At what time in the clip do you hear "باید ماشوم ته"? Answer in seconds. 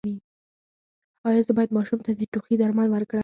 1.57-2.11